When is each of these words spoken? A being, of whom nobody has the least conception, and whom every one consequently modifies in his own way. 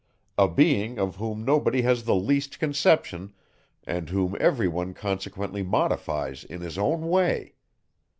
A 0.35 0.47
being, 0.47 0.97
of 0.97 1.17
whom 1.17 1.45
nobody 1.45 1.83
has 1.83 2.05
the 2.05 2.15
least 2.15 2.57
conception, 2.57 3.33
and 3.83 4.09
whom 4.09 4.35
every 4.39 4.67
one 4.67 4.95
consequently 4.95 5.61
modifies 5.61 6.43
in 6.43 6.61
his 6.61 6.75
own 6.79 7.07
way. 7.07 7.53